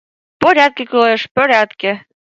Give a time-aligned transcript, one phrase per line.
[0.41, 1.91] —Порядке кӱлеш, порядке...